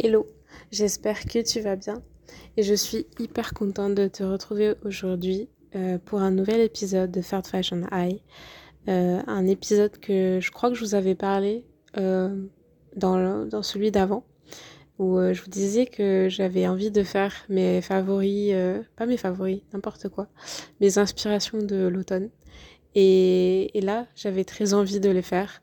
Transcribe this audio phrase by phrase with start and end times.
[0.00, 0.28] Hello,
[0.70, 2.04] j'espère que tu vas bien
[2.56, 7.20] et je suis hyper contente de te retrouver aujourd'hui euh, pour un nouvel épisode de
[7.20, 8.20] Third Fashion High.
[8.86, 11.64] Euh, un épisode que je crois que je vous avais parlé
[11.96, 12.44] euh,
[12.94, 14.24] dans, dans, celui d'avant
[15.00, 18.54] où je vous disais que j'avais envie de faire mes favoris,
[18.94, 20.28] pas mes favoris, n'importe quoi,
[20.80, 22.30] mes inspirations de l'automne.
[22.94, 25.60] Et, et, là, j'avais très envie de les faire.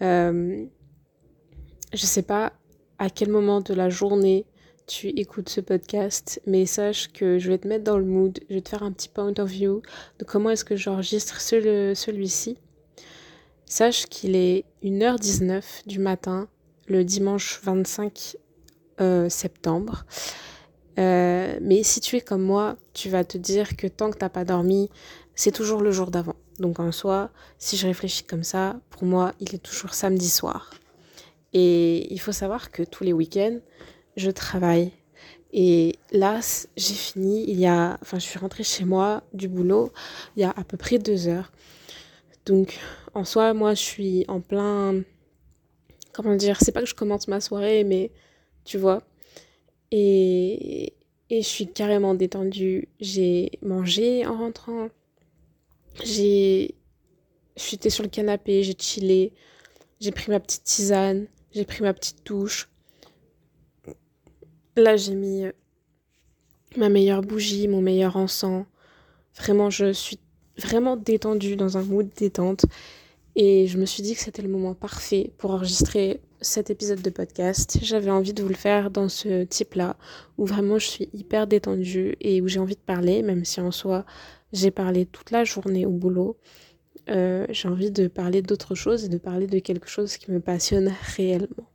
[0.00, 0.66] je
[1.92, 2.52] sais pas
[2.98, 4.46] à quel moment de la journée
[4.86, 8.54] tu écoutes ce podcast, mais sache que je vais te mettre dans le mood, je
[8.54, 9.82] vais te faire un petit point of view
[10.18, 12.56] de comment est-ce que j'enregistre celui-ci.
[13.64, 16.48] Sache qu'il est 1h19 du matin,
[16.86, 18.36] le dimanche 25
[19.00, 20.04] euh, septembre.
[20.98, 24.28] Euh, mais si tu es comme moi, tu vas te dire que tant que t'as
[24.28, 24.88] pas dormi,
[25.34, 26.36] c'est toujours le jour d'avant.
[26.60, 30.70] Donc en soi, si je réfléchis comme ça, pour moi, il est toujours samedi soir.
[31.58, 33.60] Et il faut savoir que tous les week-ends,
[34.14, 34.92] je travaille.
[35.54, 36.40] Et là,
[36.76, 39.90] j'ai fini, il y a, enfin, je suis rentrée chez moi du boulot
[40.36, 41.50] il y a à peu près deux heures.
[42.44, 42.78] Donc,
[43.14, 45.02] en soi, moi, je suis en plein,
[46.12, 48.12] comment dire, c'est pas que je commence ma soirée, mais
[48.66, 49.02] tu vois.
[49.90, 50.92] Et,
[51.30, 52.90] et je suis carrément détendue.
[53.00, 54.88] J'ai mangé en rentrant.
[56.04, 56.74] J'ai,
[57.56, 59.32] j'étais sur le canapé, j'ai chillé.
[60.00, 61.28] J'ai pris ma petite tisane.
[61.56, 62.68] J'ai pris ma petite douche.
[64.76, 65.52] Là, j'ai mis euh,
[66.76, 68.66] ma meilleure bougie, mon meilleur encens.
[69.38, 70.18] Vraiment, je suis
[70.58, 72.66] vraiment détendue dans un mood détente.
[73.36, 77.08] Et je me suis dit que c'était le moment parfait pour enregistrer cet épisode de
[77.08, 77.78] podcast.
[77.80, 79.96] J'avais envie de vous le faire dans ce type-là,
[80.36, 83.70] où vraiment je suis hyper détendue et où j'ai envie de parler, même si en
[83.70, 84.04] soi
[84.52, 86.36] j'ai parlé toute la journée au boulot.
[87.08, 90.40] Euh, j'ai envie de parler d'autre chose et de parler de quelque chose qui me
[90.40, 91.70] passionne réellement.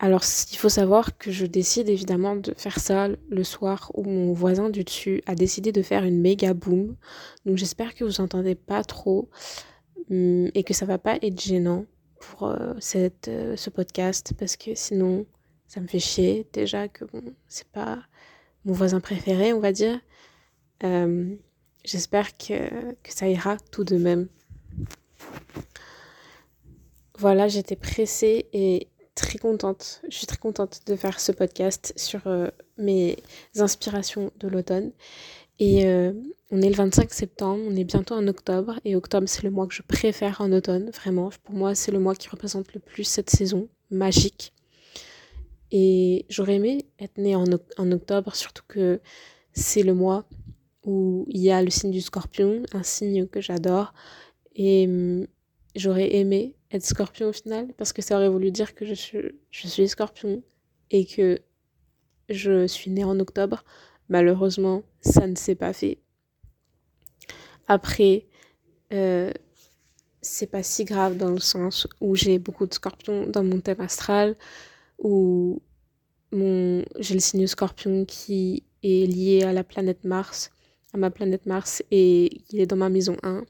[0.00, 4.32] Alors, il faut savoir que je décide évidemment de faire ça le soir où mon
[4.32, 6.94] voisin du dessus a décidé de faire une méga boom.
[7.44, 9.28] Donc, j'espère que vous entendez pas trop
[10.10, 11.84] hum, et que ça va pas être gênant
[12.20, 15.26] pour euh, cette, euh, ce podcast parce que sinon,
[15.66, 17.98] ça me fait chier déjà que bon, c'est pas
[18.64, 19.98] mon voisin préféré, on va dire.
[21.84, 24.28] J'espère que, que ça ira tout de même.
[27.18, 30.00] Voilà, j'étais pressée et très contente.
[30.08, 33.16] Je suis très contente de faire ce podcast sur euh, mes
[33.56, 34.92] inspirations de l'automne.
[35.58, 36.12] Et euh,
[36.52, 38.78] on est le 25 septembre, on est bientôt en octobre.
[38.84, 41.30] Et octobre, c'est le mois que je préfère en automne, vraiment.
[41.42, 44.52] Pour moi, c'est le mois qui représente le plus cette saison magique.
[45.72, 47.44] Et j'aurais aimé être née en,
[47.76, 49.00] en octobre, surtout que
[49.52, 50.24] c'est le mois
[50.88, 53.92] où il y a le signe du scorpion, un signe que j'adore.
[54.56, 55.26] Et hum,
[55.76, 59.18] j'aurais aimé être scorpion au final, parce que ça aurait voulu dire que je suis,
[59.50, 60.42] je suis scorpion
[60.90, 61.40] et que
[62.30, 63.64] je suis née en octobre.
[64.08, 65.98] Malheureusement, ça ne s'est pas fait.
[67.66, 68.26] Après,
[68.94, 69.30] euh,
[70.22, 73.82] c'est pas si grave dans le sens où j'ai beaucoup de scorpions dans mon thème
[73.82, 74.36] astral,
[74.98, 75.60] où
[76.32, 80.50] mon, j'ai le signe scorpion qui est lié à la planète Mars
[80.92, 83.44] à ma planète Mars et il est dans ma maison 1.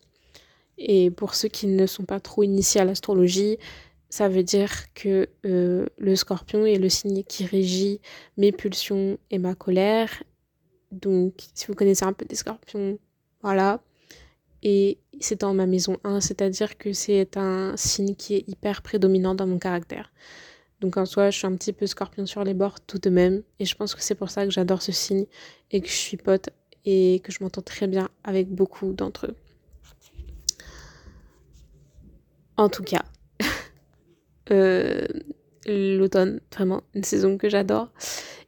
[0.78, 3.58] Et pour ceux qui ne sont pas trop initiés à l'astrologie,
[4.10, 8.00] ça veut dire que euh, le scorpion est le signe qui régit
[8.36, 10.22] mes pulsions et ma colère.
[10.92, 12.98] Donc, si vous connaissez un peu des scorpions,
[13.42, 13.82] voilà.
[14.62, 19.34] Et c'est dans ma maison 1, c'est-à-dire que c'est un signe qui est hyper prédominant
[19.34, 20.10] dans mon caractère.
[20.80, 23.42] Donc en soi, je suis un petit peu scorpion sur les bords tout de même.
[23.58, 25.26] Et je pense que c'est pour ça que j'adore ce signe
[25.70, 26.50] et que je suis pote
[26.90, 29.36] et que je m'entends très bien avec beaucoup d'entre eux.
[32.56, 33.04] En tout cas,
[34.50, 35.06] euh,
[35.66, 37.90] l'automne, vraiment, une saison que j'adore.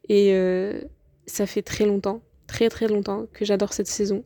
[0.08, 0.80] Et euh,
[1.26, 4.24] ça fait très longtemps, très très longtemps que j'adore cette saison.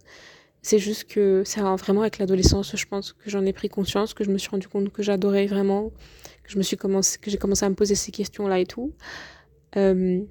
[0.63, 4.23] C'est juste que c'est vraiment avec l'adolescence, je pense que j'en ai pris conscience, que
[4.23, 5.91] je me suis rendu compte que j'adorais vraiment,
[6.45, 8.93] que je me suis commencé, que j'ai commencé à me poser ces questions-là et tout.
[9.77, 10.23] Euh,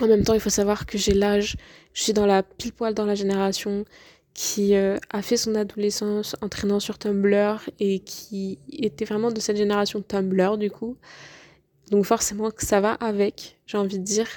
[0.00, 1.56] en même temps, il faut savoir que j'ai l'âge,
[1.96, 3.86] je suis dans la pile poil dans la génération
[4.34, 9.40] qui euh, a fait son adolescence en traînant sur Tumblr et qui était vraiment de
[9.40, 10.98] cette génération Tumblr du coup.
[11.90, 14.28] Donc forcément que ça va avec, j'ai envie de dire.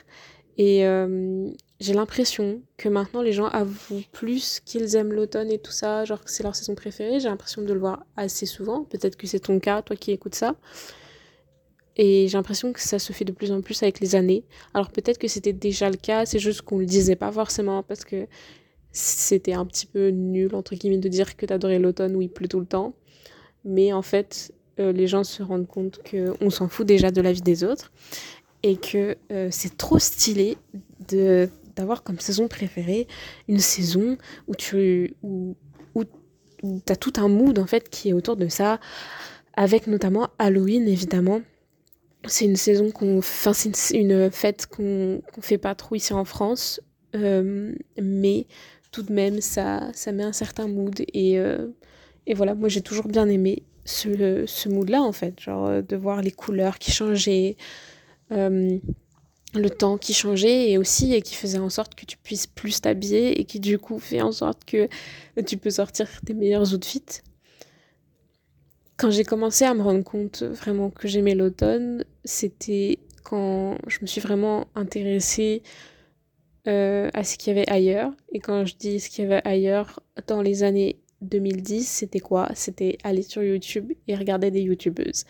[0.57, 1.49] Et euh,
[1.81, 6.23] j'ai l'impression que maintenant les gens avouent plus qu'ils aiment l'automne et tout ça, genre
[6.23, 7.19] que c'est leur saison préférée.
[7.19, 8.85] J'ai l'impression de le voir assez souvent.
[8.85, 10.55] Peut-être que c'est ton cas, toi qui écoutes ça.
[12.01, 14.45] Et j'ai l'impression que ça se fait de plus en plus avec les années.
[14.73, 18.05] Alors peut-être que c'était déjà le cas, c'est juste qu'on le disait pas forcément parce
[18.05, 18.25] que
[18.93, 22.47] c'était un petit peu nul, entre guillemets, de dire que t'adorais l'automne où il pleut
[22.47, 22.93] tout le temps.
[23.65, 27.33] Mais en fait, euh, les gens se rendent compte qu'on s'en fout déjà de la
[27.33, 27.91] vie des autres
[28.63, 30.57] et que euh, c'est trop stylé
[31.09, 33.07] de d'avoir comme saison préférée
[33.49, 34.17] une saison
[34.47, 35.55] où tu où,
[35.95, 36.03] où,
[36.89, 38.79] as tout un mood en fait qui est autour de ça
[39.55, 41.41] avec notamment Halloween évidemment
[42.27, 46.25] c'est une saison qu'on enfin c'est une, fête qu'on qu'on fait pas trop ici en
[46.25, 46.81] France
[47.15, 48.45] euh, mais
[48.91, 51.39] tout de même ça ça met un certain mood et
[52.27, 55.39] et voilà moi j'ai toujours bien aimé ce, ce mood-là, en fait.
[55.39, 57.57] Genre, euh, de voir les couleurs qui changeaient,
[58.31, 58.77] euh,
[59.55, 62.81] le temps qui changeait et aussi et qui faisait en sorte que tu puisses plus
[62.81, 64.87] t'habiller et qui, du coup, fait en sorte que
[65.45, 67.21] tu peux sortir tes meilleurs outfits.
[68.99, 74.07] Quand j'ai commencé à me rendre compte vraiment que j'aimais l'automne, c'était quand je me
[74.07, 75.63] suis vraiment intéressée
[76.67, 78.11] euh, à ce qu'il y avait ailleurs.
[78.33, 82.49] Et quand je dis ce qu'il y avait ailleurs, dans les années 2010, c'était quoi?
[82.55, 85.23] C'était aller sur YouTube et regarder des YouTubeuses.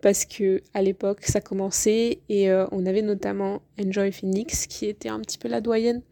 [0.00, 5.08] Parce que à l'époque, ça commençait et euh, on avait notamment Enjoy Phoenix qui était
[5.08, 6.02] un petit peu la doyenne.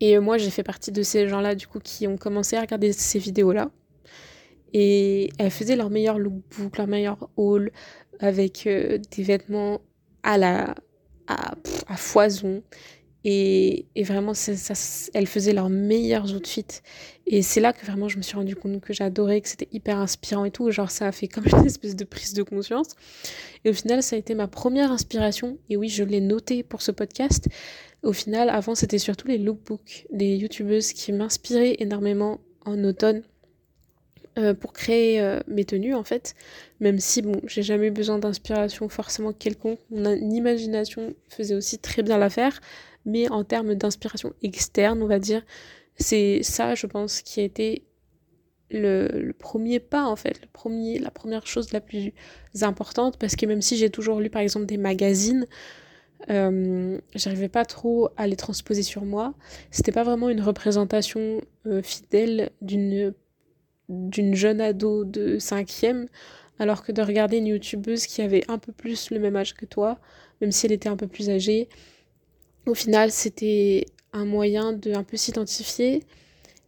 [0.00, 2.60] Et euh, moi, j'ai fait partie de ces gens-là, du coup, qui ont commencé à
[2.60, 3.70] regarder ces vidéos-là.
[4.78, 7.72] Et elles faisaient leur meilleur lookbook, leur meilleur haul,
[8.20, 9.80] avec euh, des vêtements
[10.22, 10.74] à la
[11.28, 12.62] à, foison.
[13.24, 14.52] Et, et vraiment, ça,
[15.14, 16.82] elles faisaient leurs meilleurs outfits.
[17.26, 19.96] Et c'est là que vraiment je me suis rendu compte que j'adorais, que c'était hyper
[19.96, 20.70] inspirant et tout.
[20.70, 22.88] Genre, ça a fait comme une espèce de prise de conscience.
[23.64, 25.56] Et au final, ça a été ma première inspiration.
[25.70, 27.48] Et oui, je l'ai noté pour ce podcast.
[28.02, 33.22] Au final, avant, c'était surtout les lookbooks des youtubeuses qui m'inspiraient énormément en automne.
[34.38, 36.34] Euh, pour créer euh, mes tenues en fait.
[36.80, 39.78] Même si bon j'ai jamais eu besoin d'inspiration forcément quelconque.
[39.90, 42.60] Mon imagination faisait aussi très bien l'affaire.
[43.06, 45.42] Mais en termes d'inspiration externe, on va dire,
[45.96, 47.86] c'est ça, je pense, qui a été
[48.70, 52.12] le, premier pas, en fait, la première chose la plus
[52.60, 55.46] importante, parce que même si j'ai toujours lu, par exemple, des magazines,
[56.30, 59.34] euh, j'arrivais pas trop à les transposer sur moi.
[59.70, 61.40] C'était pas vraiment une représentation
[61.82, 63.14] fidèle d'une
[63.88, 66.06] d'une jeune ado de cinquième,
[66.58, 69.66] alors que de regarder une youtubeuse qui avait un peu plus le même âge que
[69.66, 69.98] toi,
[70.40, 71.68] même si elle était un peu plus âgée,
[72.66, 76.02] au final, c'était un moyen de un peu s'identifier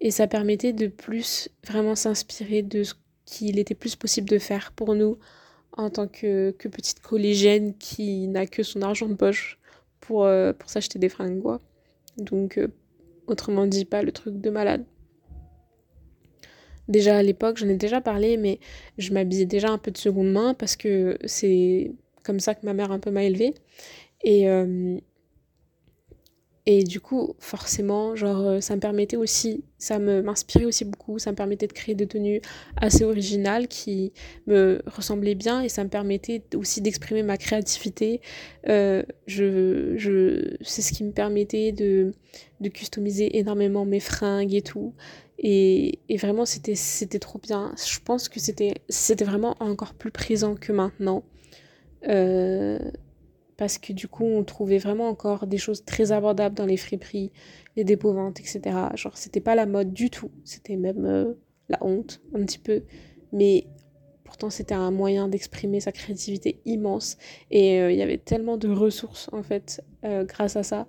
[0.00, 2.94] et ça permettait de plus vraiment s'inspirer de ce
[3.24, 5.18] qu'il était plus possible de faire pour nous
[5.72, 9.58] en tant que, que petite collégienne qui n'a que son argent de poche
[10.00, 11.40] pour, euh, s'acheter des fringues.
[11.40, 11.60] Quoi.
[12.16, 12.68] Donc, euh,
[13.26, 14.84] autrement dit, pas le truc de malade.
[16.88, 18.60] Déjà à l'époque, j'en ai déjà parlé, mais
[18.96, 21.92] je m'habillais déjà un peu de seconde main parce que c'est
[22.24, 23.54] comme ça que ma mère un peu m'a élevée.
[24.24, 24.98] Et, euh,
[26.70, 31.30] et du coup, forcément, genre, euh, ça me permettait aussi, ça m'inspirait aussi beaucoup, ça
[31.30, 32.42] me permettait de créer des tenues
[32.76, 34.12] assez originales qui
[34.46, 38.20] me ressemblaient bien et ça me permettait aussi d'exprimer ma créativité.
[38.68, 42.12] Euh, je, je, c'est ce qui me permettait de,
[42.60, 44.92] de customiser énormément mes fringues et tout.
[45.38, 47.74] Et, vraiment, c'était, c'était trop bien.
[47.76, 48.74] Je pense que c'était,
[49.24, 51.22] vraiment encore plus présent que maintenant.
[52.08, 52.78] Euh,
[53.56, 57.32] parce que du coup on trouvait vraiment encore des choses très abordables dans les friperies,
[57.74, 58.60] les dépôts-ventes, etc.
[58.94, 61.32] Genre c'était pas la mode du tout, c'était même euh,
[61.68, 62.84] la honte un petit peu,
[63.32, 63.66] mais
[64.22, 67.18] pourtant c'était un moyen d'exprimer sa créativité immense
[67.50, 70.86] et euh, il y avait tellement de ressources en fait grâce à ça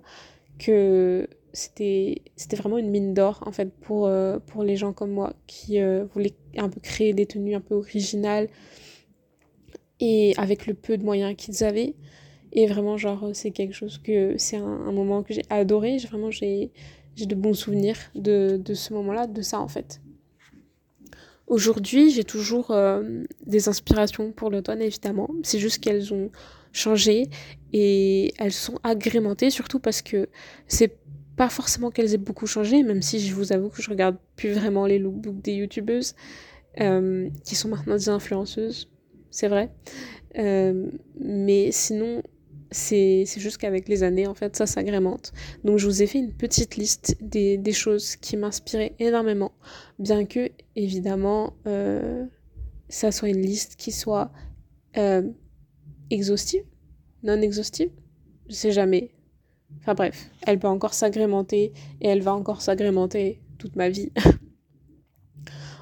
[0.60, 4.10] que c'était vraiment une mine d'or en fait pour
[4.46, 5.78] pour les gens comme moi qui
[6.14, 8.48] voulaient un peu créer des tenues un peu originales
[10.00, 11.94] et avec le peu de moyens qu'ils avaient
[12.52, 15.98] et vraiment, genre, c'est quelque chose que c'est un, moment que j'ai adoré.
[15.98, 16.72] Vraiment, j'ai
[17.16, 20.00] de bons souvenirs de, de ce moment-là, de ça en fait.
[21.46, 25.28] Aujourd'hui, j'ai toujours euh, des inspirations pour l'automne, évidemment.
[25.42, 26.30] C'est juste qu'elles ont
[26.72, 27.28] changé
[27.72, 30.28] et elles sont agrémentées, surtout parce que
[30.66, 30.96] c'est
[31.40, 34.50] pas forcément qu'elles aient beaucoup changé, même si je vous avoue que je regarde plus
[34.50, 36.14] vraiment les lookbooks des youtubeuses,
[36.82, 38.90] euh, qui sont maintenant des influenceuses,
[39.30, 39.70] c'est vrai.
[40.36, 42.22] Euh, mais sinon,
[42.70, 45.32] c'est juste qu'avec les années, en fait, ça s'agrémente.
[45.64, 49.52] Donc, je vous ai fait une petite liste des, des choses qui m'inspiraient énormément,
[49.98, 52.26] bien que, évidemment, euh,
[52.90, 54.30] ça soit une liste qui soit
[56.10, 56.64] exhaustive,
[57.22, 57.92] non exhaustive,
[58.46, 59.14] je sais jamais.
[59.78, 64.12] Enfin bref, elle peut encore s'agrémenter et elle va encore s'agrémenter toute ma vie.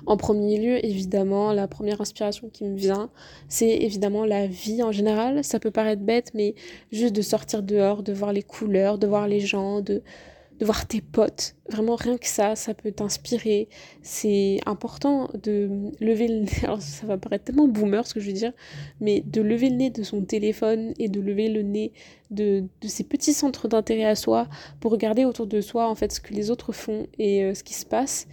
[0.08, 3.10] En premier lieu, évidemment, la première inspiration qui me vient,
[3.50, 5.44] c'est évidemment la vie en général.
[5.44, 6.54] Ça peut paraître bête, mais
[6.90, 10.02] juste de sortir dehors, de voir les couleurs, de voir les gens, de,
[10.58, 11.54] de voir tes potes.
[11.70, 13.68] Vraiment, rien que ça, ça peut t'inspirer.
[14.02, 16.50] C'est important de lever le nez.
[16.64, 18.52] Alors, ça va paraître tellement boomer ce que je veux dire,
[19.00, 21.92] mais de lever le nez de son téléphone et de lever le nez
[22.30, 24.48] de, de ces petits centres d'intérêt à soi
[24.80, 27.62] pour regarder autour de soi, en fait, ce que les autres font et euh, ce
[27.62, 28.26] qui se passe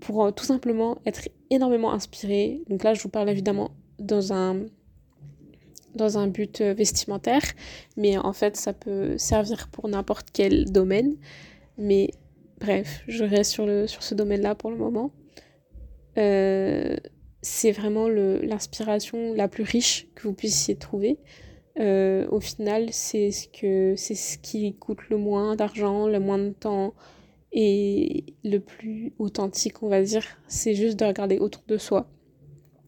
[0.00, 2.62] pour euh, tout simplement être énormément inspiré.
[2.68, 4.66] Donc là, je vous parle évidemment dans un
[5.94, 7.42] dans un but euh, vestimentaire,
[7.96, 11.16] mais en fait ça peut servir pour n'importe quel domaine.
[11.78, 12.10] Mais
[12.60, 15.12] bref, je reste sur, ce domaine-là pour le moment.
[16.18, 16.96] Euh,
[17.40, 21.18] c'est vraiment l'inspiration la plus riche que vous puissiez trouver.
[21.78, 26.50] Euh, au final, c'est ce, que, ce qui coûte le moins d'argent, le moins de
[26.50, 26.94] temps
[27.52, 30.24] et le plus authentique, on va dire.
[30.48, 32.10] C'est juste de regarder autour de soi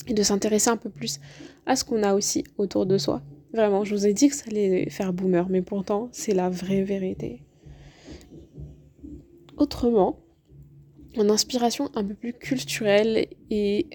[0.09, 1.21] et de s'intéresser un peu plus
[1.67, 3.23] à ce qu'on a aussi autour de soi.
[3.53, 6.83] Vraiment, je vous ai dit que ça allait faire boomer, mais pourtant, c'est la vraie
[6.83, 7.43] vérité.
[9.61, 10.19] Autrement,
[11.19, 13.91] en inspiration un peu plus culturelle et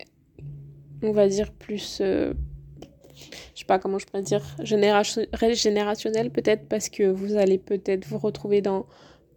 [1.02, 2.36] on va dire plus euh,
[3.56, 8.20] je sais pas comment je pourrais dire générationnelle peut-être parce que vous allez peut-être vous
[8.20, 8.86] retrouver dans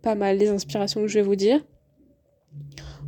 [0.03, 1.65] pas mal des inspirations que je vais vous dire.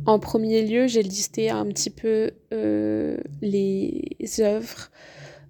[0.07, 4.89] En premier lieu, j'ai listé un petit peu euh, les œuvres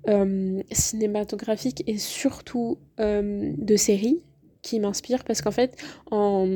[0.10, 4.22] euh, cinématographiques et surtout de séries
[4.62, 6.48] qui m'inspirent parce qu'en fait, en,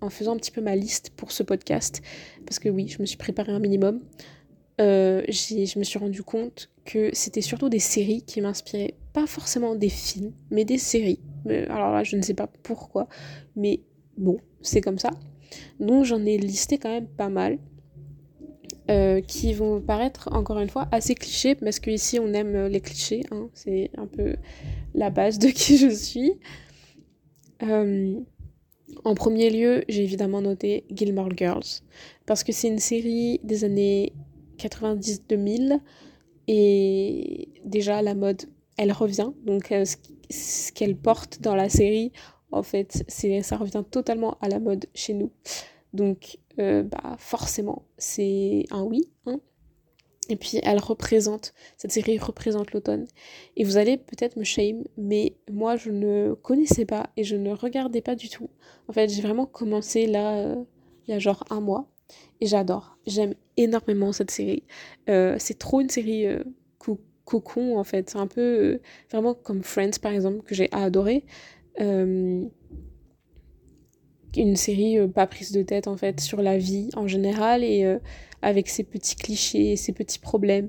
[0.00, 2.02] en, faisant un petit peu ma liste pour ce podcast,
[2.46, 4.00] parce que oui, je me suis préparé un minimum,
[4.78, 9.88] je me suis rendu compte que c'était surtout des séries qui m'inspiraient, pas forcément des
[9.88, 11.20] films, mais des séries.
[11.68, 13.08] Alors là, je ne sais pas pourquoi,
[13.56, 13.80] mais
[14.16, 15.10] bon, c'est comme ça.
[15.78, 17.58] Donc j'en ai listé quand même pas mal.
[18.90, 23.22] Euh, qui vont paraître encore une fois assez clichés parce qu'ici on aime les clichés,
[23.30, 23.48] hein.
[23.54, 24.34] c'est un peu
[24.94, 26.32] la base de qui je suis.
[27.62, 28.18] Euh,
[29.04, 31.82] en premier lieu, j'ai évidemment noté Gilmore Girls
[32.26, 34.12] parce que c'est une série des années
[34.58, 35.80] 90-2000
[36.48, 38.42] et déjà la mode
[38.76, 39.84] elle revient donc euh,
[40.30, 42.12] ce qu'elle porte dans la série
[42.52, 43.04] en fait,
[43.42, 45.30] ça revient totalement à la mode chez nous.
[45.92, 49.10] Donc, euh, bah, forcément, c'est un oui.
[49.26, 49.40] Hein.
[50.30, 53.06] Et puis, elle représente, cette série représente l'automne.
[53.56, 57.52] Et vous allez peut-être me shame, mais moi, je ne connaissais pas et je ne
[57.52, 58.48] regardais pas du tout.
[58.88, 60.56] En fait, j'ai vraiment commencé là, euh,
[61.06, 61.88] il y a genre un mois.
[62.40, 62.96] Et j'adore.
[63.06, 64.64] J'aime énormément cette série.
[65.08, 66.26] Euh, c'est trop une série
[67.24, 68.16] cocon, en fait.
[68.16, 71.24] Un peu, vraiment comme Friends, par exemple, que j'ai adoré.
[71.80, 72.44] Euh,
[74.36, 77.84] une série euh, pas prise de tête en fait sur la vie en général et
[77.84, 77.98] euh,
[78.42, 80.68] avec ses petits clichés, ses petits problèmes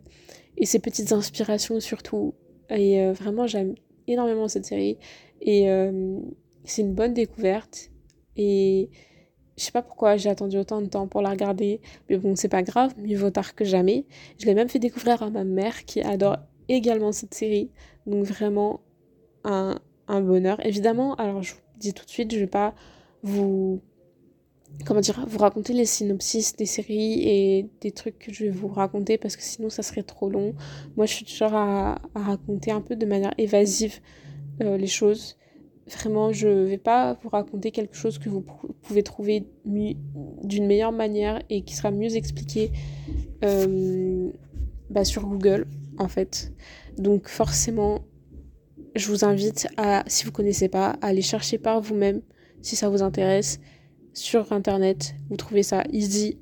[0.57, 2.33] et ses petites inspirations surtout.
[2.69, 3.75] Et vraiment j'aime
[4.07, 4.97] énormément cette série
[5.41, 5.67] et
[6.63, 7.89] c'est une bonne découverte
[8.37, 8.89] et
[9.57, 12.49] je sais pas pourquoi j'ai attendu autant de temps pour la regarder, mais bon, c'est
[12.49, 14.05] pas grave, mieux vaut tard que jamais.
[14.39, 16.37] Je l'ai même fait découvrir à ma mère qui adore
[16.67, 17.69] également cette série.
[18.07, 18.79] Donc vraiment
[19.43, 20.65] un, un bonheur.
[20.65, 22.73] Évidemment, alors je vous dis tout de suite, je vais pas
[23.21, 23.81] vous
[24.85, 28.67] comment dire vous raconter les synopsis des séries et des trucs que je vais vous
[28.67, 30.53] raconter parce que sinon ça serait trop long.
[30.97, 33.99] Moi je suis toujours à, raconter un peu de manière évasive
[34.61, 35.37] euh, les choses.
[35.87, 38.45] Vraiment, je vais pas vous raconter quelque chose que vous
[38.81, 42.71] pouvez trouver d'une meilleure manière et qui sera mieux expliqué
[43.43, 44.29] euh,
[44.89, 46.53] bah, sur Google en fait.
[46.97, 47.99] Donc forcément,
[48.95, 52.21] je vous invite à, si vous connaissez pas, à aller chercher par vous-même
[52.61, 53.59] si ça vous intéresse
[54.13, 55.15] sur internet.
[55.29, 56.37] Vous trouvez ça easy.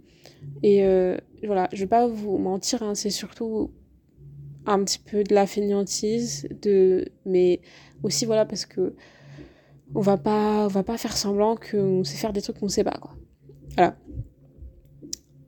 [0.64, 3.72] Et euh, voilà, je vais pas vous mentir, hein, c'est surtout
[4.66, 7.06] un petit peu de la fainéantise, de...
[7.26, 7.62] mais
[8.04, 8.94] aussi voilà parce que
[9.96, 13.00] on va pas, va pas faire semblant qu'on sait faire des trucs qu'on sait pas.
[13.76, 13.98] Voilà.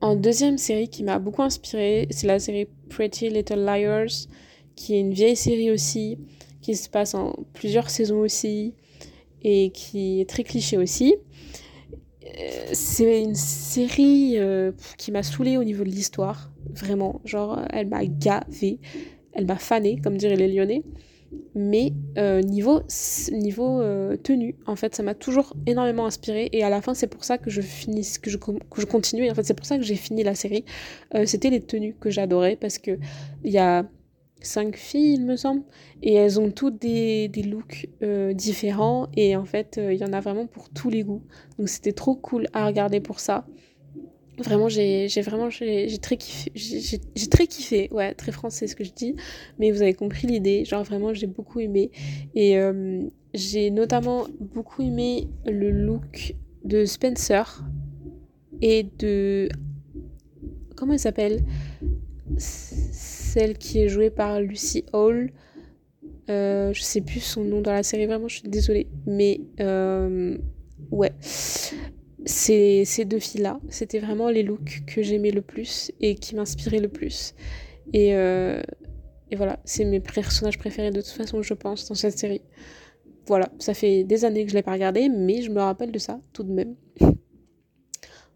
[0.00, 4.26] En deuxième série qui m'a beaucoup inspirée, c'est la série Pretty Little Liars,
[4.74, 6.18] qui est une vieille série aussi,
[6.60, 8.74] qui se passe en plusieurs saisons aussi
[9.42, 11.14] et qui est très cliché aussi.
[12.72, 17.20] Euh, c'est une série euh, qui m'a saoulée au niveau de l'histoire, vraiment.
[17.24, 18.78] Genre, elle m'a gavé,
[19.32, 20.82] elle m'a fané, comme diraient les Lyonnais.
[21.54, 22.82] Mais euh, niveau,
[23.30, 23.82] niveau
[24.22, 26.50] tenue, en fait, ça m'a toujours énormément inspiré.
[26.52, 29.24] Et à la fin, c'est pour ça que je finis, que je, continue.
[29.24, 30.66] Et en fait, c'est pour ça que j'ai fini la série.
[31.24, 32.98] C'était les tenues que j'adorais parce que
[33.44, 33.86] il y a
[34.42, 35.62] cinq filles, il me semble,
[36.02, 40.12] et elles ont toutes des, looks euh, différents, et en fait, euh, il y en
[40.12, 41.22] a vraiment pour tous les goûts.
[41.58, 43.46] Donc c'était trop cool à regarder pour ça.
[44.38, 48.92] Vraiment, j'ai vraiment, j'ai très kiffé, j'ai très kiffé, ouais, très français ce que je
[48.92, 49.14] dis,
[49.58, 51.90] mais vous avez compris l'idée, genre vraiment, j'ai beaucoup aimé.
[52.34, 53.02] Et euh,
[53.34, 56.34] j'ai notamment beaucoup aimé le look
[56.64, 57.62] de Spencer
[58.62, 59.48] et de
[60.76, 61.44] comment elle s'appelle?
[63.32, 65.32] Celle qui est jouée par Lucy Hall.
[66.28, 68.88] Euh, je sais plus son nom dans la série vraiment je suis désolée.
[69.06, 70.36] Mais euh,
[70.90, 71.12] ouais.
[72.24, 76.80] Ces, deux filles là c'était vraiment les looks que j'aimais le plus et qui m'inspiraient
[76.80, 77.34] le plus.
[77.92, 78.62] Et, euh,
[79.30, 82.42] et voilà c'est mes personnages préférés de toute façon je pense dans cette série.
[83.26, 85.98] Voilà, ça fait des années que je l'ai pas regardé, mais je me rappelle de
[85.98, 86.74] ça tout de même.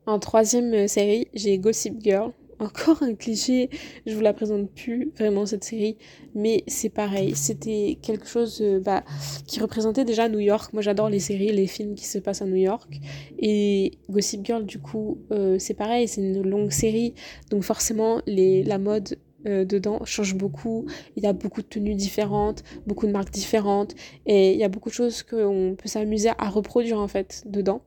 [0.06, 2.32] En troisième série, j'ai Gossip Girl.
[2.58, 3.68] Encore un cliché,
[4.06, 5.98] je vous la présente plus vraiment cette série,
[6.34, 9.04] mais c'est pareil, c'était quelque chose euh, bah,
[9.46, 10.72] qui représentait déjà New York.
[10.72, 12.98] Moi j'adore les séries, les films qui se passent à New York.
[13.38, 17.14] Et Gossip Girl du coup euh, c'est pareil, c'est une longue série,
[17.50, 20.86] donc forcément les, la mode euh, dedans change beaucoup.
[21.16, 23.94] Il y a beaucoup de tenues différentes, beaucoup de marques différentes.
[24.26, 27.82] Et il y a beaucoup de choses qu'on peut s'amuser à reproduire en fait dedans.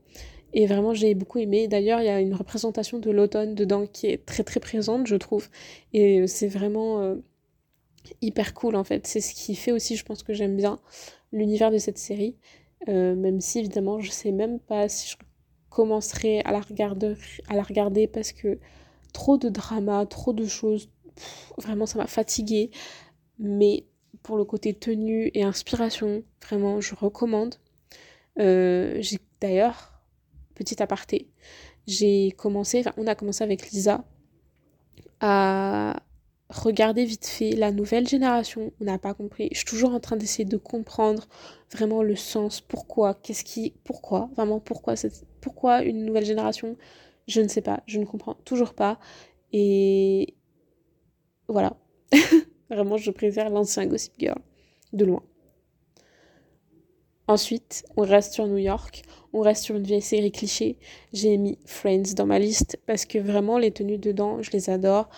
[0.53, 1.67] Et vraiment, j'ai beaucoup aimé.
[1.67, 5.15] D'ailleurs, il y a une représentation de l'automne dedans qui est très très présente, je
[5.15, 5.49] trouve.
[5.93, 7.15] Et c'est vraiment euh,
[8.21, 9.07] hyper cool en fait.
[9.07, 10.79] C'est ce qui fait aussi, je pense que j'aime bien
[11.31, 12.35] l'univers de cette série.
[12.87, 15.17] Euh, même si évidemment, je sais même pas si je
[15.69, 17.15] commencerai à la regarder,
[17.49, 18.59] à la regarder parce que
[19.13, 20.89] trop de drama, trop de choses,
[21.57, 22.71] vraiment ça m'a fatiguée.
[23.39, 23.85] Mais
[24.23, 27.55] pour le côté tenue et inspiration, vraiment je recommande.
[28.39, 29.98] Euh, j'ai d'ailleurs,
[30.59, 31.27] petit aparté,
[31.87, 34.03] j'ai commencé, enfin on a commencé avec Lisa
[35.21, 35.95] à
[36.49, 38.71] regarder vite fait la nouvelle génération.
[38.81, 39.49] On n'a pas compris.
[39.51, 41.27] Je suis toujours en train d'essayer de comprendre
[41.71, 44.95] vraiment le sens, pourquoi, qu'est-ce qui, pourquoi, vraiment pourquoi,
[45.41, 46.77] pourquoi une nouvelle génération?
[47.27, 48.99] Je ne sais pas, je ne comprends toujours pas.
[49.53, 50.35] Et,
[51.47, 51.77] voilà.
[52.69, 54.39] Vraiment, je préfère l'ancien Gossip Girl.
[54.93, 55.23] De loin.
[57.29, 59.03] Ensuite, on reste sur New York.
[59.33, 60.77] On reste sur une vieille série cliché.
[61.13, 65.09] J'ai mis Friends dans ma liste parce que vraiment, les tenues dedans, je les adore.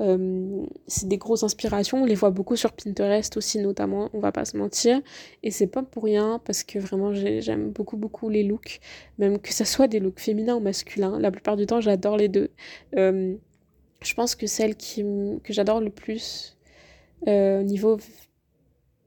[0.00, 2.00] Euh, c'est des grosses inspirations.
[2.00, 4.08] On les voit beaucoup sur Pinterest aussi, notamment.
[4.14, 5.02] On va pas se mentir.
[5.42, 8.80] Et c'est pas pour rien parce que vraiment, j'aime beaucoup, beaucoup les looks.
[9.18, 11.18] Même que ça soit des looks féminins ou masculins.
[11.20, 12.48] La plupart du temps, j'adore les deux.
[12.96, 13.34] Euh,
[14.00, 16.56] je pense que celle que j'adore le plus
[17.26, 17.98] euh, au niveau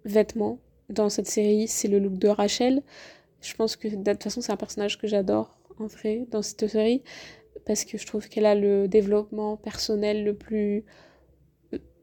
[0.05, 0.59] vêtements
[0.91, 2.83] dans cette série, c'est le look de Rachel.
[3.41, 6.67] Je pense que de toute façon, c'est un personnage que j'adore en vrai dans cette
[6.67, 7.01] série
[7.65, 10.83] parce que je trouve qu'elle a le développement personnel le plus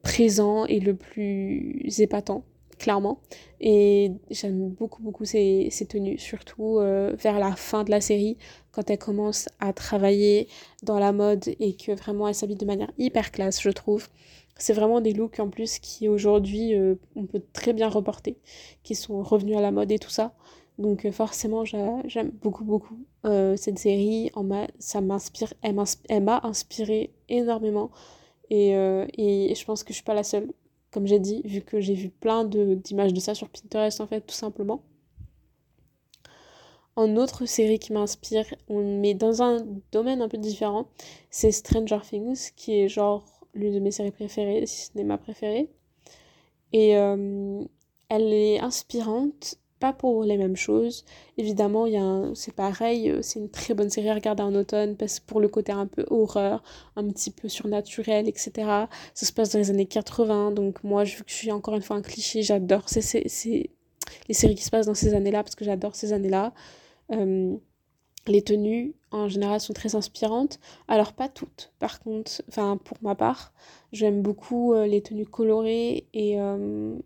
[0.02, 2.44] présent et le plus épatant,
[2.78, 3.20] clairement.
[3.60, 8.36] Et j'aime beaucoup, beaucoup ses, tenues, surtout euh, vers la fin de la série,
[8.72, 10.48] quand elle commence à travailler
[10.82, 14.08] dans la mode et que vraiment elle s'habille de manière hyper classe, je trouve.
[14.58, 18.36] C'est vraiment des looks en plus qui aujourd'hui euh, on peut très bien reporter,
[18.82, 20.34] qui sont revenus à la mode et tout ça.
[20.78, 24.30] Donc euh, forcément j'aime beaucoup beaucoup euh, cette série.
[24.80, 27.90] Ça m'inspire, elle m'a inspiré énormément
[28.50, 30.50] et, et, je pense que je suis pas la seule,
[30.90, 34.22] comme j'ai dit, vu que j'ai vu plein d'images de ça sur Pinterest en fait
[34.22, 34.82] tout simplement.
[36.96, 39.58] En autre série qui m'inspire, mais dans un
[39.92, 40.88] domaine un peu différent,
[41.30, 45.18] c'est Stranger Things, qui est genre l'une de mes séries préférées, si ce n'est ma
[45.18, 45.68] préférée.
[46.72, 47.62] Et euh,
[48.08, 51.04] elle est inspirante, pas pour les mêmes choses.
[51.36, 51.86] Évidemment,
[52.34, 55.48] c'est pareil, euh, c'est une très bonne série à regarder en automne, parce pour le
[55.48, 56.62] côté un peu horreur,
[56.96, 58.50] un petit peu surnaturel, etc.
[59.14, 61.82] Ça se passe dans les années 80, donc moi, vu que je suis encore une
[61.82, 62.86] fois un cliché, j'adore
[64.28, 66.52] les séries qui se passent dans ces années-là, parce que j'adore ces années-là.
[67.12, 67.56] Euh,
[68.28, 71.72] les tenues en général sont très inspirantes, alors pas toutes.
[71.78, 73.52] Par contre, enfin pour ma part,
[73.92, 76.96] j'aime beaucoup euh, les tenues colorées et, euh,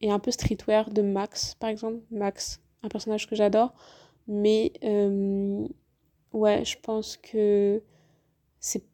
[0.00, 2.00] et un peu streetwear de Max, par exemple.
[2.10, 3.74] Max, un personnage que j'adore.
[4.28, 4.72] Mais
[6.32, 7.82] ouais, je pense que
[8.60, 8.84] c'est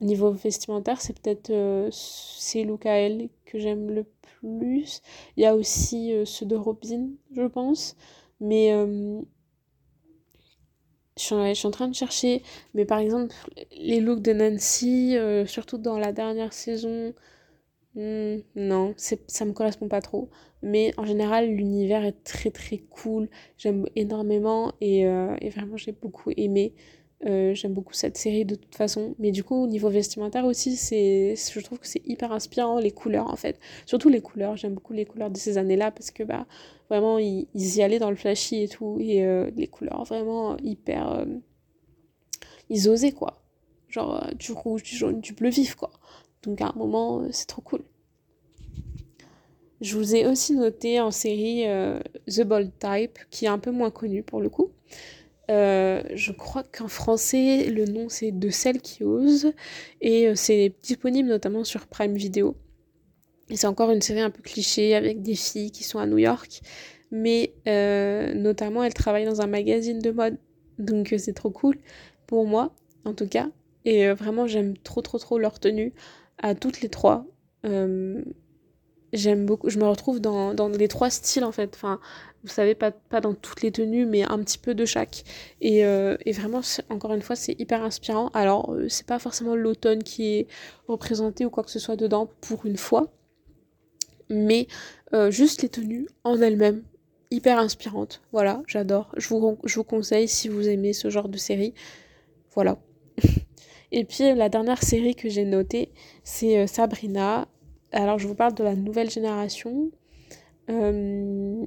[0.00, 4.04] niveau vestimentaire, c'est peut-être ces looks à elle que j'aime le
[4.40, 5.02] plus.
[5.36, 7.96] Il y a aussi ceux de Robin, je pense.
[8.40, 8.72] Mais
[11.18, 12.42] je suis, en train de chercher,
[12.74, 13.34] mais par exemple,
[13.72, 17.14] les looks de Nancy, euh, surtout dans la dernière saison,
[17.94, 20.30] hmm, non, ça me correspond pas trop.
[20.62, 23.28] Mais en général, l'univers est très très cool.
[23.58, 26.74] J'aime énormément et, euh, et vraiment, j'ai beaucoup aimé.
[27.24, 29.14] Euh, j'aime beaucoup cette série de toute façon.
[29.18, 33.30] Mais du coup, au niveau vestimentaire aussi, je trouve que c'est hyper inspirant, les couleurs
[33.30, 33.58] en fait.
[33.86, 36.46] Surtout les couleurs, j'aime beaucoup les couleurs de ces années-là parce que bah,
[36.90, 38.98] vraiment, ils, y allaient dans le flashy et tout.
[39.00, 41.10] Et euh, les couleurs vraiment hyper.
[41.12, 41.24] Euh,
[42.68, 43.42] ils osaient quoi.
[43.88, 45.90] Genre du rouge, du jaune, du bleu vif quoi.
[46.42, 47.82] Donc à un moment, c'est trop cool.
[49.80, 51.64] Je vous ai aussi noté en série
[52.26, 54.70] The Bold Type, qui est un peu moins connu pour le coup.
[55.48, 59.52] Je crois qu'en français, le nom c'est De celles qui osent
[60.00, 62.56] et c'est disponible notamment sur Prime Video.
[63.48, 66.18] Et c'est encore une série un peu cliché avec des filles qui sont à New
[66.18, 66.60] York,
[67.12, 67.54] mais
[68.34, 70.36] notamment elles travaillent dans un magazine de mode,
[70.78, 71.78] donc c'est trop cool
[72.26, 73.48] pour moi en tout cas.
[73.84, 75.92] Et vraiment j'aime trop trop trop leur tenue
[76.38, 77.24] à toutes les trois.
[79.16, 81.72] Euh, j'aime beaucoup, je me retrouve dans, dans, les trois styles en fait.
[81.74, 82.00] Enfin,
[82.44, 85.24] vous savez, pas, pas dans toutes les tenues, mais un petit peu de chaque.
[85.60, 88.28] Et, euh, et vraiment, encore une fois, c'est hyper inspirant.
[88.34, 90.46] Alors, euh, c'est pas forcément l'automne qui est
[90.88, 93.12] représenté ou quoi que ce soit dedans pour une fois,
[94.28, 94.68] mais
[95.30, 96.82] juste les tenues en elles-mêmes,
[97.30, 98.22] hyper inspirantes.
[98.32, 99.10] Voilà, j'adore.
[99.16, 101.74] Je vous, je vous conseille si vous aimez ce genre de série.
[102.54, 102.78] Voilà.
[103.92, 105.92] Et puis la dernière série que j'ai notée,
[106.24, 107.48] c'est euh, Sabrina.
[107.96, 109.90] Alors je vous parle de la nouvelle génération.
[110.68, 111.64] Euh,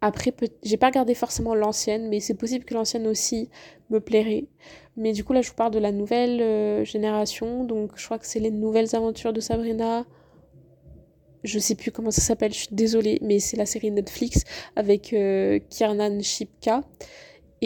[0.00, 0.34] après,
[0.64, 3.48] j'ai pas regardé forcément l'ancienne, mais c'est possible que l'ancienne aussi
[3.90, 4.46] me plairait.
[4.96, 7.62] Mais du coup, là, je vous parle de la nouvelle euh, génération.
[7.64, 10.04] Donc, je crois que c'est les nouvelles aventures de Sabrina.
[11.44, 14.42] Je sais plus comment ça s'appelle, je suis désolée, mais c'est la série Netflix
[14.74, 15.14] avec
[15.70, 16.82] Kiernan Shipka.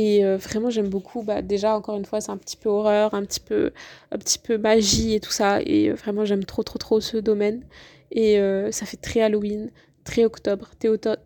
[0.02, 1.22] Et euh, vraiment, j'aime beaucoup.
[1.22, 3.70] Bah, déjà, encore une fois, c'est un petit peu horreur, un petit peu,
[4.10, 5.60] un petit peu magie et tout ça.
[5.60, 7.66] Et euh, vraiment, j'aime trop, trop, trop ce domaine.
[8.10, 9.70] Et euh, ça fait très Halloween,
[10.04, 10.70] très octobre,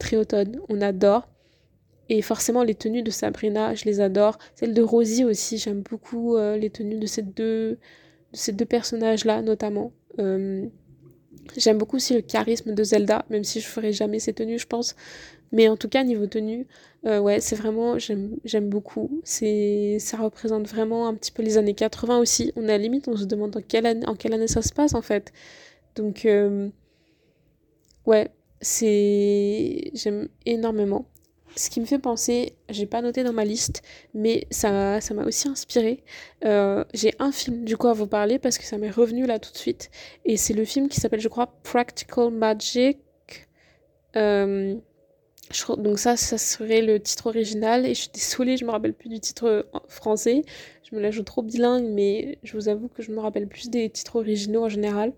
[0.00, 0.58] très automne.
[0.68, 1.28] On adore.
[2.08, 4.38] Et forcément, les tenues de Sabrina, je les adore.
[4.56, 7.78] Celle de Rosie aussi, j'aime beaucoup les tenues de ces deux, de
[8.32, 9.92] ces deux personnages-là, notamment.
[11.56, 14.66] J'aime beaucoup aussi le charisme de Zelda, même si je ferai jamais ses tenues, je
[14.66, 14.96] pense.
[15.54, 16.66] Mais en tout cas, niveau tenue,
[17.06, 19.20] euh, ouais, c'est vraiment, j'aime beaucoup.
[19.24, 22.52] Ça représente vraiment un petit peu les années 80 aussi.
[22.56, 24.94] On la limite, on se demande en quelle année, en quelle année ça se passe
[24.94, 25.32] en fait.
[25.94, 26.68] Donc, euh,
[28.06, 31.06] ouais, c'est, j'aime énormément.
[31.56, 35.24] Ce qui me fait penser, j'ai pas noté dans ma liste, mais ça, ça m'a
[35.24, 36.02] aussi inspiré.
[36.44, 39.38] Euh, j'ai un film du coup à vous parler parce que ça m'est revenu là
[39.38, 39.90] tout de suite.
[40.24, 42.98] Et c'est le film qui s'appelle, je crois, Practical Magic.
[45.78, 47.86] Donc ça, ça serait le titre original.
[47.86, 50.42] Et je suis désolée, je me rappelle plus du titre français.
[50.88, 53.70] Je me la joue trop bilingue, mais je vous avoue que je me rappelle plus
[53.70, 55.12] des titres originaux en général.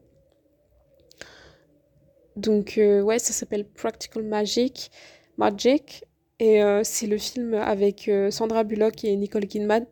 [2.37, 4.91] Donc euh, ouais, ça s'appelle Practical Magic.
[5.39, 6.05] Magic.
[6.39, 9.87] Et euh, c'est le film avec euh, Sandra Bullock et Nicole Kidman.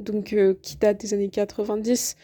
[0.00, 2.16] Donc qui date des années 90.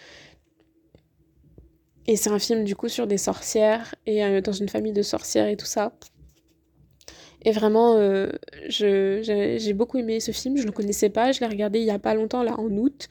[2.06, 5.46] Et c'est un film du coup sur des sorcières et dans une famille de sorcières
[5.46, 5.92] et tout ça.
[7.42, 8.28] Et vraiment, euh,
[8.68, 10.56] j'ai beaucoup aimé ce film.
[10.56, 11.32] Je ne le connaissais pas.
[11.32, 13.08] Je l'ai regardé il y a pas longtemps, là, en août.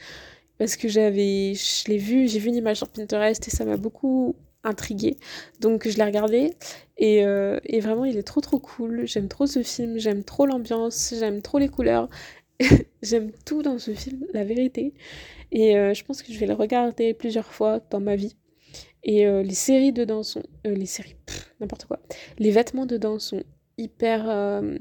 [0.58, 3.78] Parce que j'avais, je l'ai vu, j'ai vu une image sur Pinterest et ça m'a
[3.78, 5.16] beaucoup intriguée.
[5.62, 6.52] Donc je l'ai regardé
[6.98, 9.08] et, euh, et, vraiment il est trop trop cool.
[9.08, 12.10] J'aime trop ce film, j'aime trop l'ambiance, j'aime trop les couleurs.
[13.02, 14.94] j'aime tout dans ce film, la vérité.
[15.54, 18.36] Et euh, je pense que je vais le regarder plusieurs fois dans ma vie.
[19.04, 20.44] Et les séries dedans sont...
[20.66, 21.16] les séries,
[21.62, 22.00] n'importe quoi.
[22.38, 23.44] Les vêtements dedans sont
[23.80, 24.78] hyper euh,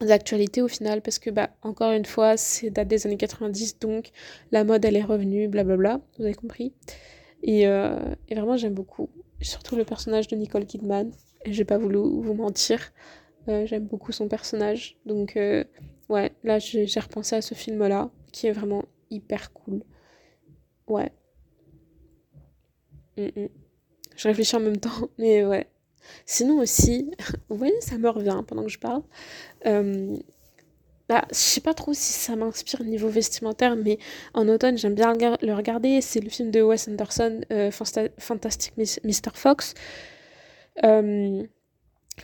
[0.00, 4.10] d'actualité au final parce que bah encore une fois c'est date des années 90 donc
[4.50, 6.72] la mode elle est revenue blablabla vous avez compris.
[7.42, 7.98] Et, euh,
[8.28, 11.12] et vraiment j'aime beaucoup surtout le personnage de Nicole Kidman
[11.44, 12.80] et j'ai pas voulu vous mentir
[13.48, 15.38] euh, j'aime beaucoup son personnage donc
[16.08, 19.82] ouais là j'ai repensé à ce film là qui est vraiment hyper cool.
[20.88, 21.10] Ouais.
[23.16, 23.48] Mm, mm.
[24.16, 25.66] je réfléchis en même temps mais ouais
[26.24, 27.10] Sinon aussi,
[27.48, 29.02] vous voyez, ça me revient pendant que je parle.
[29.66, 30.16] Euh,
[31.08, 33.98] bah, je sais pas trop si ça m'inspire au niveau vestimentaire, mais
[34.34, 36.00] en automne, j'aime bien le regarder.
[36.00, 39.30] C'est le film de Wes Anderson, euh, Fantastic Mr.
[39.34, 39.74] Fox,
[40.84, 41.44] euh,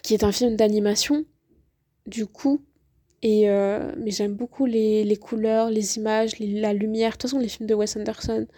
[0.03, 1.25] qui est un film d'animation,
[2.07, 2.65] du coup.
[3.23, 7.11] Et euh, mais j'aime beaucoup les, les, couleurs, les images, la lumière.
[7.11, 8.49] De toute façon, les films de Wes Anderson,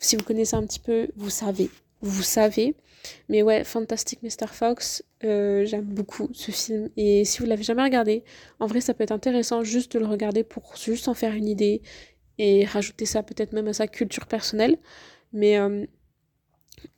[0.00, 1.70] si vous connaissez un petit peu, vous savez.
[2.00, 2.74] Vous savez.
[3.28, 4.48] Mais ouais, Fantastic Mr.
[4.50, 6.90] Fox, euh, j'aime beaucoup ce film.
[6.96, 8.24] Et si vous l'avez jamais regardé,
[8.60, 11.48] en vrai, ça peut être intéressant juste de le regarder pour juste en faire une
[11.48, 11.82] idée
[12.38, 14.78] et rajouter ça peut-être même à sa culture personnelle.
[15.32, 15.86] Mais euh,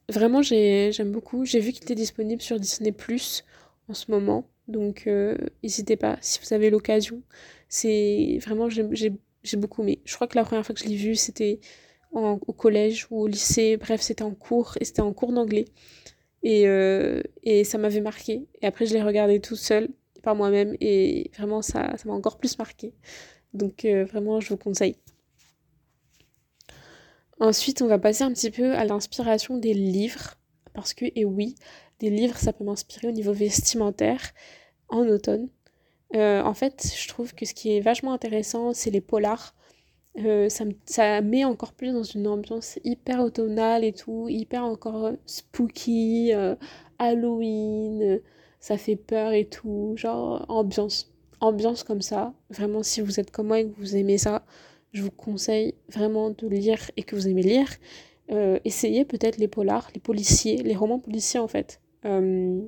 [0.09, 1.45] vraiment, j'aime beaucoup.
[1.45, 3.45] J'ai vu qu'il était disponible sur Disney Plus
[3.89, 4.47] en ce moment.
[4.69, 7.23] Donc, euh, n'hésitez pas si vous avez l'occasion.
[7.69, 9.13] C'est vraiment, j'ai
[9.57, 10.01] beaucoup aimé.
[10.05, 11.61] Je crois que la première fois que je l'ai vu, c'était
[12.13, 15.67] au collège ou au lycée, bref, c'était en cours, et c'était en cours d'anglais.
[16.43, 18.47] Et, euh, et ça m'avait marqué.
[18.63, 19.89] Et après, je l'ai regardé tout seul,
[20.23, 22.93] par moi-même, et vraiment, ça m'a encore plus marqué.
[23.55, 24.97] Donc, euh, vraiment, je vous conseille.
[27.39, 30.35] Ensuite, on va passer un petit peu à l'inspiration des livres.
[30.75, 31.55] Parce que, et oui,
[31.99, 34.33] des livres, ça peut m'inspirer au niveau vestimentaire
[34.89, 35.49] en automne.
[36.15, 39.55] en fait, je trouve que ce qui est vachement intéressant, c'est les polars.
[40.49, 46.33] Ça, ça met encore plus dans une ambiance hyper automnale et tout, hyper encore spooky,
[46.99, 48.21] Halloween,
[48.61, 51.11] ça fait peur et tout, genre ambiance.
[51.41, 54.45] Ambiance comme ça, vraiment si vous êtes comme moi et que vous aimez ça,
[54.93, 57.69] je vous conseille vraiment de lire et que vous aimez lire.
[58.31, 61.81] Euh, essayez peut-être les polars, les policiers, les romans policiers en fait.
[62.05, 62.61] Euh,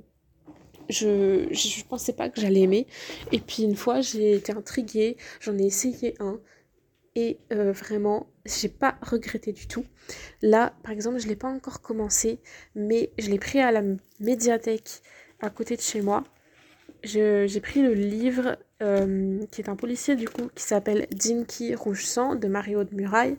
[0.88, 2.86] je, je pensais pas que j'allais aimer.
[3.30, 6.40] Et puis une fois, j'ai été intriguée, j'en ai essayé un.
[7.14, 9.84] Et euh, vraiment, j'ai pas regretté du tout.
[10.40, 12.40] Là, par exemple, je l'ai pas encore commencé,
[12.74, 13.82] mais je l'ai pris à la
[14.20, 15.02] médiathèque
[15.40, 16.24] à côté de chez moi.
[17.04, 22.04] J'ai pris le livre euh, qui est un policier du coup qui s'appelle Dinky Rouge
[22.04, 23.36] Sang de Mario de Muraille,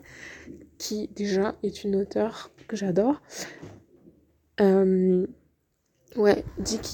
[0.78, 3.22] qui déjà est une auteure que j'adore.
[4.60, 5.26] Euh,
[6.16, 6.44] ouais,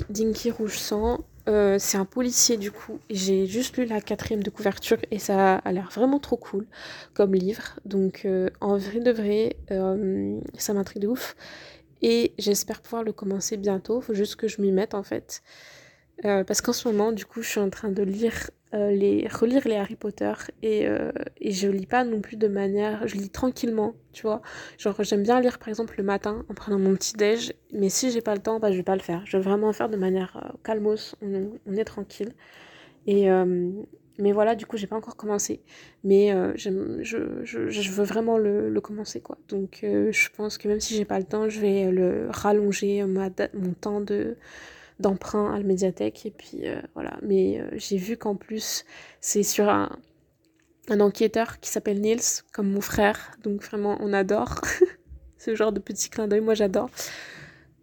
[0.08, 2.98] Dinky, Rouge Sang, euh, c'est un policier du coup.
[3.10, 6.66] J'ai juste lu la quatrième de couverture et ça a l'air vraiment trop cool
[7.14, 7.78] comme livre.
[7.84, 8.26] Donc
[8.60, 9.56] en vrai de vrai,
[10.58, 11.36] ça m'intrigue de ouf.
[12.02, 14.00] Et j'espère pouvoir le commencer bientôt.
[14.00, 15.42] Faut juste que je m'y mette en fait.
[16.24, 19.26] Euh, parce qu'en ce moment, du coup, je suis en train de lire, euh, les,
[19.26, 23.06] relire les Harry Potter et, euh, et je lis pas non plus de manière.
[23.09, 24.42] Je lis tranquillement, tu vois.
[24.78, 28.12] Genre, j'aime bien lire par exemple le matin en prenant mon petit déj, mais si
[28.12, 29.22] j'ai pas le temps, bah, je vais pas le faire.
[29.26, 32.33] Je vais vraiment faire de manière calmos, on, est tranquille.
[33.06, 33.28] Et.
[34.18, 35.62] mais voilà, du coup, j'ai pas encore commencé.
[36.04, 39.38] Mais je, je, je, veux vraiment le, le commencer, quoi.
[39.48, 43.72] Donc, je pense que même si j'ai pas le temps, je vais le rallonger mon
[43.72, 44.37] temps de,
[45.00, 46.26] d'emprunt à la médiathèque.
[46.26, 47.18] Et puis euh, voilà.
[47.22, 48.84] Mais euh, j'ai vu qu'en plus,
[49.20, 49.90] c'est sur un,
[50.88, 53.32] enquêteur qui s'appelle Nils, comme mon frère.
[53.42, 54.60] Donc vraiment, on adore
[55.38, 56.40] ce genre de petit clin d'œil.
[56.40, 56.90] Moi, j'adore.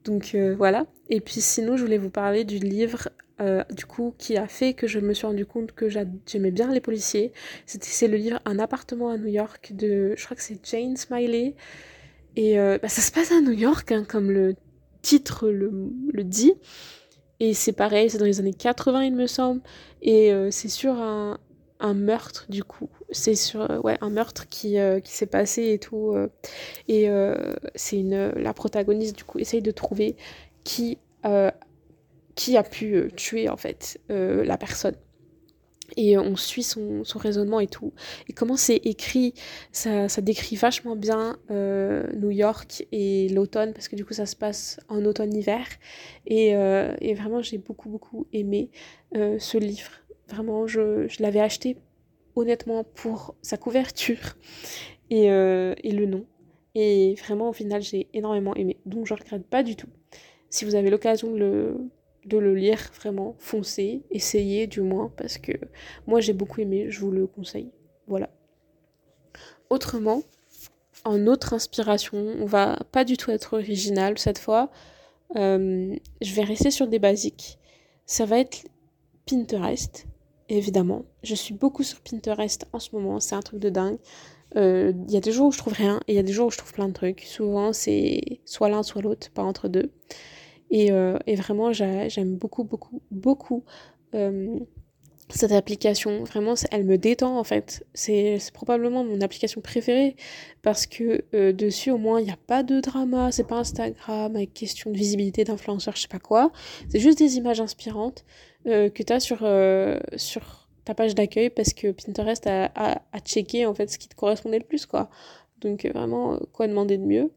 [0.03, 0.85] Donc euh, voilà.
[1.09, 3.09] Et puis sinon, je voulais vous parler du livre.
[3.69, 6.81] du coup, qui a fait que je me suis rendu compte que j'aimais bien les
[6.81, 7.33] policiers.
[7.65, 11.55] C'est le livre Un appartement à New York de, je crois que c'est Jane Smiley.
[12.35, 14.55] Et bah, ça se passe à New York, hein, comme le
[15.03, 16.55] titre le dit.
[17.39, 19.61] Et c'est pareil, c'est dans les années 80, il me semble.
[20.01, 21.37] Et euh, c'est sur un,
[21.79, 22.89] un, meurtre, du coup.
[23.11, 26.15] C'est sur euh, ouais, un meurtre qui, euh, qui s'est passé et tout.
[26.87, 27.09] et
[27.75, 30.15] c'est une la protagoniste, du coup, essaye de trouver
[30.63, 30.97] qui,
[32.35, 34.95] qui a pu tuer, en fait, la personne
[35.95, 37.93] et on suit son, son, raisonnement et tout.
[38.27, 39.33] Et comment c'est écrit,
[39.71, 44.25] ça, ça, décrit vachement bien euh, New York et l'automne, parce que du coup ça
[44.25, 45.65] se passe en automne-hiver.
[46.25, 48.69] Et, euh, et, vraiment j'ai beaucoup beaucoup aimé
[49.15, 49.91] euh, ce livre.
[50.29, 51.77] Vraiment, je, je l'avais acheté
[52.35, 54.37] honnêtement pour sa couverture
[55.09, 56.25] et, et, le nom.
[56.75, 58.77] Et vraiment au final j'ai énormément aimé.
[58.85, 59.87] Donc je regrette pas du tout.
[60.49, 61.77] Si vous avez l'occasion de le,
[62.27, 65.53] de le lire vraiment, foncez, essayez du moins, parce que
[66.05, 67.71] moi j'ai beaucoup aimé, je vous le conseille.
[68.07, 68.29] Voilà.
[69.69, 70.23] Autrement,
[71.05, 74.69] en autre inspiration, on va pas du tout être original cette fois.
[75.35, 77.59] Euh, je vais rester sur des basiques.
[78.05, 78.65] Ça va être
[79.25, 80.05] Pinterest,
[80.49, 81.05] évidemment.
[81.23, 83.97] Je suis beaucoup sur Pinterest en ce moment, c'est un truc de dingue.
[84.55, 86.31] Il euh, y a des jours où je trouve rien et il y a des
[86.31, 87.21] jours où je trouve plein de trucs.
[87.21, 89.91] Souvent, c'est soit l'un, soit l'autre, pas entre deux.
[90.69, 93.63] Et, euh, et vraiment, j'aime beaucoup, beaucoup, beaucoup
[94.15, 94.59] euh,
[95.29, 96.23] cette application.
[96.23, 97.85] Vraiment, elle me détend en fait.
[97.93, 100.15] C'est probablement mon application préférée
[100.61, 103.31] parce que euh, dessus, au moins, il n'y a pas de drama.
[103.31, 106.51] C'est pas Instagram avec question de visibilité d'influenceur, je sais pas quoi.
[106.89, 108.25] C'est juste des images inspirantes
[108.65, 113.73] que tu as sur, ta page d'accueil parce que Pinterest a, a, a, checké en
[113.73, 115.09] fait ce qui te correspondait le plus, quoi.
[115.61, 117.31] Donc, vraiment, quoi demander de mieux?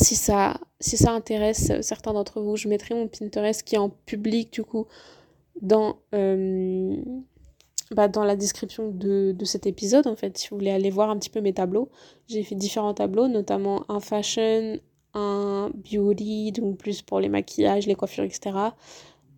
[0.00, 3.90] Si ça, si ça intéresse certains d'entre vous, je mettrai mon Pinterest qui est en
[3.90, 4.86] public du coup
[5.60, 6.96] dans, euh,
[7.90, 10.38] bah, dans la description de, de, cet épisode en fait.
[10.38, 11.88] Si vous voulez aller voir un petit peu mes tableaux,
[12.28, 14.78] j'ai fait différents tableaux, notamment un fashion,
[15.14, 18.56] un beauty, donc plus pour les maquillages, les coiffures, etc.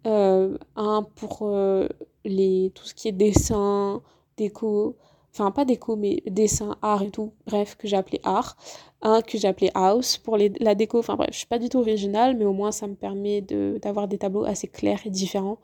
[0.06, 1.88] Euh, un pour euh,
[2.24, 4.02] les, tout ce qui est dessin,
[4.36, 4.96] déco,
[5.32, 8.56] enfin pas déco mais dessin, art et tout, bref, que j'ai appelé art,
[9.02, 11.68] un que j'ai appelé house pour les, la déco, enfin bref, je suis pas du
[11.68, 15.58] tout originale, mais au moins ça me permet d'avoir des tableaux assez clairs et différents,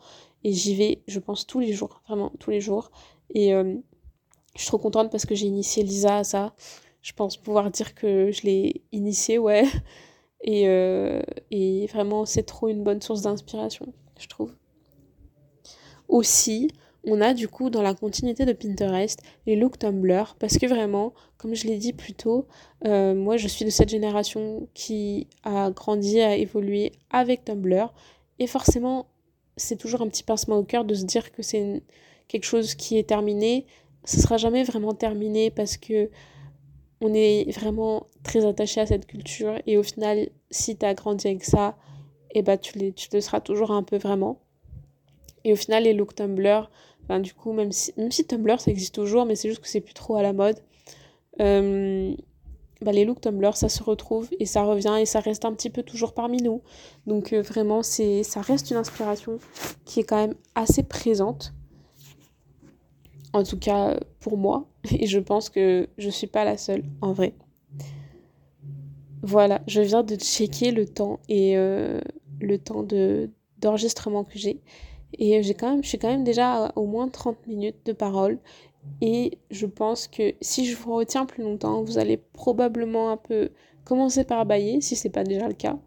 [0.44, 2.90] et j'y vais, je pense, tous les jours, vraiment tous les jours,
[3.34, 3.76] et euh,
[4.54, 6.54] je suis trop contente parce que j'ai initié Lisa à ça,
[7.02, 9.64] je pense pouvoir dire que je l'ai initié, ouais,
[10.42, 11.20] et, euh,
[11.50, 14.54] et vraiment c'est trop une bonne source d'inspiration, je trouve.
[16.08, 16.70] Aussi,
[17.06, 21.14] on a du coup dans la continuité de Pinterest les looks Tumblr parce que vraiment,
[21.38, 22.46] comme je l'ai dit plus tôt,
[22.84, 27.92] euh, moi je suis de cette génération qui a grandi, a évolué avec Tumblr
[28.38, 29.06] et forcément
[29.56, 31.82] c'est toujours un petit pincement au cœur de se dire que c'est
[32.28, 33.66] quelque chose qui est terminé.
[34.04, 36.10] Ce sera jamais vraiment terminé parce que
[37.00, 41.28] on est vraiment très attaché à cette culture et au final, si tu as grandi
[41.28, 41.76] avec ça,
[42.30, 44.40] et eh bah tu, les, tu le seras toujours un peu vraiment.
[45.44, 46.70] Et au final, les looks Tumblr,
[47.20, 49.80] du coup, même si, même si Tumblr ça existe toujours, mais c'est juste que c'est
[49.80, 50.60] plus trop à la mode,
[51.40, 52.14] euh,
[52.82, 55.70] bah, les looks Tumblr, ça se retrouve et ça revient et ça reste un petit
[55.70, 56.62] peu toujours parmi nous.
[57.06, 59.38] Donc euh, vraiment, c'est ça reste une inspiration
[59.84, 61.54] qui est quand même assez présente.
[63.32, 64.66] En tout cas, pour moi.
[64.98, 67.34] Et je pense que je suis pas la seule, en vrai.
[69.22, 72.00] Voilà, je viens de checker le temps et euh,
[72.40, 74.60] le temps de d'enregistrement que j'ai.
[75.14, 77.92] Et j'ai quand même, je suis quand même déjà à au moins 30 minutes de
[77.92, 78.38] parole.
[79.00, 83.50] Et je pense que si je vous retiens plus longtemps, vous allez probablement un peu
[83.84, 85.78] commencer par bailler, si c'est pas déjà le cas.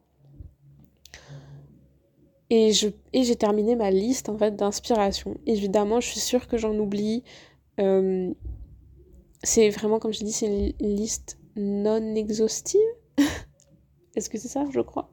[2.50, 5.38] Et je et j'ai terminé ma liste en fait d'inspiration.
[5.46, 7.24] Évidemment, je suis sûre que j'en oublie.
[7.80, 8.34] Euh,
[9.44, 12.82] c'est vraiment, comme je dis, c'est une liste non exhaustive.
[14.16, 15.10] Est-ce que c'est ça, je crois?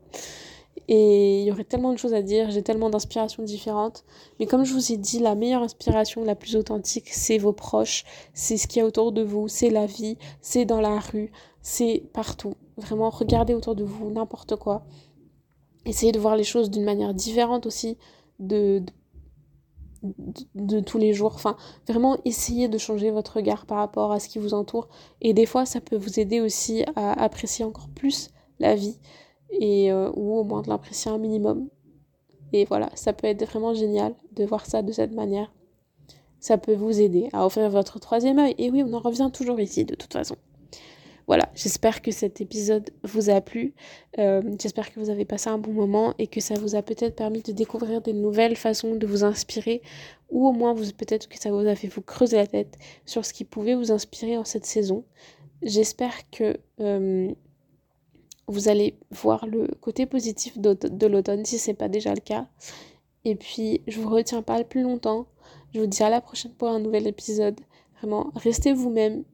[0.88, 4.04] Et il y aurait tellement de choses à dire, j'ai tellement d'inspirations différentes.
[4.38, 8.04] Mais comme je vous ai dit, la meilleure inspiration, la plus authentique, c'est vos proches,
[8.34, 11.32] c'est ce qu'il y a autour de vous, c'est la vie, c'est dans la rue,
[11.60, 12.54] c'est partout.
[12.76, 14.84] Vraiment, regardez autour de vous, n'importe quoi.
[15.84, 17.98] Essayez de voir les choses d'une manière différente aussi
[18.38, 18.82] de,
[20.84, 21.32] tous les jours.
[21.34, 21.56] Enfin,
[21.88, 24.88] vraiment, essayez de changer votre regard par rapport à ce qui vous entoure.
[25.20, 28.98] Et des fois, ça peut vous aider aussi à apprécier encore plus la vie
[29.50, 31.68] et euh, ou au moins de l'apprécier un minimum.
[32.52, 35.52] Et voilà, ça peut être vraiment génial de voir ça de cette manière.
[36.40, 38.54] Ça peut vous aider à ouvrir votre troisième œil.
[38.58, 40.36] Et oui, on en revient toujours ici de toute façon.
[41.26, 43.74] Voilà, j'espère que cet épisode vous a plu.
[44.18, 47.16] Euh, j'espère que vous avez passé un bon moment et que ça vous a peut-être
[47.16, 49.82] permis de découvrir des nouvelles façons de vous inspirer
[50.30, 53.24] ou au moins vous peut-être que ça vous a fait vous creuser la tête sur
[53.24, 55.04] ce qui pouvait vous inspirer en cette saison.
[55.62, 57.32] J'espère que euh,
[58.48, 62.46] vous allez voir le côté positif de l'automne si c'est pas déjà le cas.
[63.24, 65.26] Et puis, je vous retiens pas plus longtemps.
[65.74, 67.60] Je vous dis à la prochaine pour un nouvel épisode.
[67.98, 69.24] Vraiment, restez vous-même.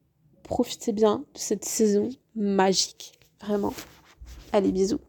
[0.44, 3.12] Profitez bien de cette saison magique.
[3.40, 3.75] Vraiment.
[4.53, 5.01] Allez, bisous.